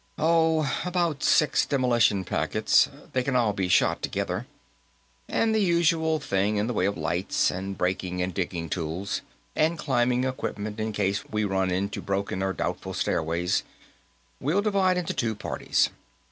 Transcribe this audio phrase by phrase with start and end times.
[0.17, 4.47] "Oh, about six demolition packets; they can all be shot together.
[5.27, 9.21] And the usual thing in the way of lights, and breaking and digging tools,
[9.55, 13.61] and climbing equipment in case we run into broken or doubtful stairways.
[14.39, 15.91] We'll divide into two parties.